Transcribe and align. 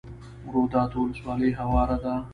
روداتو 0.53 0.97
ولسوالۍ 1.03 1.51
هواره 1.59 1.97
ده؟ 2.03 2.13